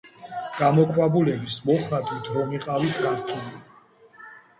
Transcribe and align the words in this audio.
გამოქვაბულების 0.53 1.57
მოხატვით 1.67 2.31
რომ 2.37 2.55
იყავით 2.61 2.97
გართული? 3.05 3.53